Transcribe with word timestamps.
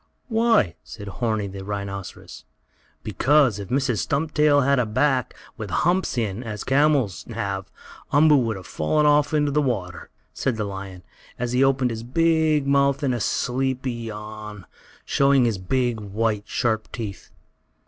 "Why?" 0.29 0.77
asked 0.83 0.99
Horni, 1.05 1.45
the 1.51 1.63
rhinoceros. 1.63 2.43
"Because, 3.03 3.59
if 3.59 3.67
Mrs. 3.69 3.99
Stumptail 3.99 4.61
had 4.65 4.79
a 4.79 4.87
back, 4.87 5.35
with 5.57 5.69
humps 5.69 6.17
in, 6.17 6.41
as 6.41 6.61
the 6.61 6.71
camels 6.71 7.23
have, 7.29 7.69
Umboo 8.11 8.35
would 8.37 8.55
have 8.55 8.65
fallen 8.65 9.05
off 9.05 9.31
into 9.31 9.51
the 9.51 9.61
water," 9.61 10.09
said 10.33 10.57
the 10.57 10.63
lion, 10.65 11.03
as 11.37 11.51
he 11.51 11.63
opened 11.63 11.91
his 11.91 12.01
big 12.01 12.65
mouth 12.65 13.03
in 13.03 13.13
a 13.13 13.19
sleepy 13.19 13.91
yawn, 13.93 14.65
showing 15.05 15.45
his 15.45 15.59
big, 15.59 15.99
white, 15.99 16.47
sharp 16.47 16.91
teeth. 16.91 17.29